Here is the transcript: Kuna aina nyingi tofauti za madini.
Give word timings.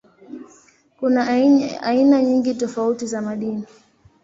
Kuna 0.99 1.27
aina 1.81 2.21
nyingi 2.23 2.53
tofauti 2.55 3.05
za 3.07 3.21
madini. 3.21 3.65